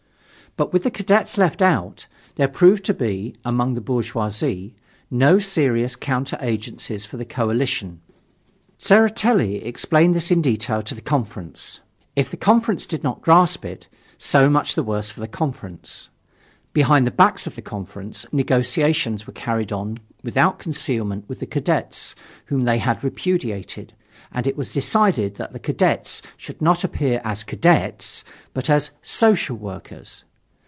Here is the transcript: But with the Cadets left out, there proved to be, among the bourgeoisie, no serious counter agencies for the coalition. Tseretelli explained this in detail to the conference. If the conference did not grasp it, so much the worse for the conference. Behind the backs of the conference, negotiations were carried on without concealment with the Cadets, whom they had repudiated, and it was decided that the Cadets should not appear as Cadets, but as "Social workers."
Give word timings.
But 0.57 0.73
with 0.73 0.83
the 0.83 0.91
Cadets 0.91 1.37
left 1.37 1.61
out, 1.61 2.07
there 2.35 2.49
proved 2.49 2.83
to 2.83 2.93
be, 2.93 3.37
among 3.45 3.73
the 3.73 3.79
bourgeoisie, 3.79 4.75
no 5.09 5.39
serious 5.39 5.95
counter 5.95 6.37
agencies 6.41 7.05
for 7.05 7.15
the 7.15 7.23
coalition. 7.23 8.01
Tseretelli 8.77 9.63
explained 9.63 10.13
this 10.13 10.29
in 10.29 10.41
detail 10.41 10.81
to 10.81 10.93
the 10.93 10.99
conference. 10.99 11.79
If 12.17 12.29
the 12.31 12.35
conference 12.35 12.85
did 12.85 13.01
not 13.01 13.21
grasp 13.21 13.63
it, 13.63 13.87
so 14.17 14.49
much 14.49 14.75
the 14.75 14.83
worse 14.83 15.09
for 15.09 15.21
the 15.21 15.27
conference. 15.29 16.09
Behind 16.73 17.07
the 17.07 17.11
backs 17.11 17.47
of 17.47 17.55
the 17.55 17.61
conference, 17.61 18.25
negotiations 18.33 19.25
were 19.25 19.31
carried 19.31 19.71
on 19.71 19.99
without 20.21 20.59
concealment 20.59 21.29
with 21.29 21.39
the 21.39 21.45
Cadets, 21.47 22.13
whom 22.47 22.65
they 22.65 22.77
had 22.77 23.05
repudiated, 23.05 23.93
and 24.33 24.45
it 24.45 24.57
was 24.57 24.73
decided 24.73 25.35
that 25.35 25.53
the 25.53 25.59
Cadets 25.59 26.21
should 26.35 26.61
not 26.61 26.83
appear 26.83 27.21
as 27.23 27.45
Cadets, 27.45 28.25
but 28.53 28.69
as 28.69 28.91
"Social 29.01 29.55
workers." 29.55 30.25